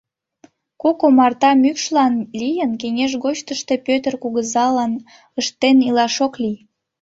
Кок 0.81 0.99
омарта 1.07 1.51
мӱкшлан 1.63 2.13
лийын 2.39 2.71
кеҥеж 2.81 3.13
гоч 3.23 3.37
тыште 3.47 3.73
Пӧтыр 3.85 4.13
кугызалан 4.23 4.93
ыштен 5.39 5.77
илаш 5.87 6.15
ок 6.25 6.33
лий. 6.43 6.57